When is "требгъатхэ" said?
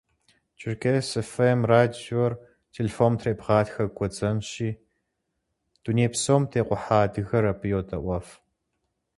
3.21-3.83